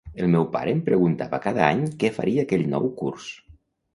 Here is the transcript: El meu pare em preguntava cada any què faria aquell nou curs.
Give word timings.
El 0.21 0.29
meu 0.35 0.45
pare 0.53 0.71
em 0.75 0.79
preguntava 0.87 1.39
cada 1.43 1.61
any 1.67 1.83
què 2.03 2.11
faria 2.17 2.45
aquell 2.47 2.65
nou 2.75 2.87
curs. 3.03 3.29